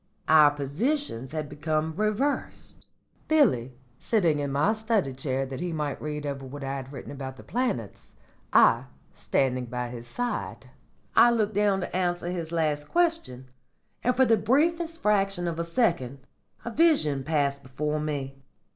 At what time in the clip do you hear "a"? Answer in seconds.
15.59-15.63, 16.65-16.71